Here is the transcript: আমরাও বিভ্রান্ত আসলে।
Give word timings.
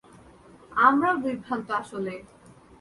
আমরাও 0.79 1.15
বিভ্রান্ত 1.23 1.67
আসলে। 1.81 2.13